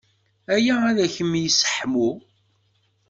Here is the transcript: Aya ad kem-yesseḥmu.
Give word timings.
Aya 0.55 0.75
ad 0.91 0.97
kem-yesseḥmu. 1.15 2.09